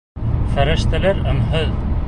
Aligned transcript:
Фәрештәләр 0.55 1.23
өнһөҙ... 1.33 1.81